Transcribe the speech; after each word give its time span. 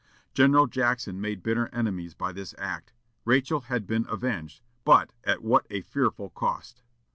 General 0.33 0.65
Jackson 0.65 1.21
made 1.21 1.43
bitter 1.43 1.67
enemies 1.71 2.15
by 2.15 2.31
this 2.31 2.55
act. 2.57 2.91
Rachel 3.23 3.59
had 3.61 3.85
been 3.85 4.07
avenged, 4.09 4.63
but 4.83 5.11
at 5.25 5.43
what 5.43 5.67
a 5.69 5.81
fearful 5.81 6.31
cost! 6.31 6.81